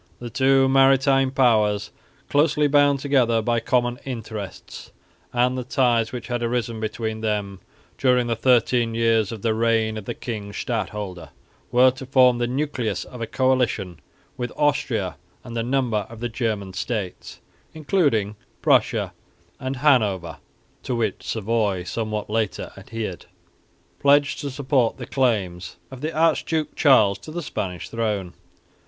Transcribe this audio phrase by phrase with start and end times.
[0.17, 1.91] The two maritime powers,
[2.27, 4.91] closely bound together by common interests,
[5.31, 7.59] and the ties which had arisen between them
[7.99, 11.29] during the thirteen years of the reign of the king stadholder,
[11.71, 13.99] were to form the nucleus of a coalition
[14.37, 17.39] with Austria and a number of the German states,
[17.75, 19.13] including Prussia
[19.59, 20.37] and Hanover
[20.81, 23.27] (to which Savoy somewhat later adhered),
[23.99, 28.33] pledged to support the claims of the Archduke Charles to the Spanish throne.